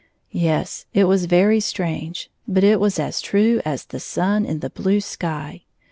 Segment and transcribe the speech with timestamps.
[0.33, 4.71] Yes, it was very strange; but it is as true as the sun in the
[4.71, 5.61] blue sky.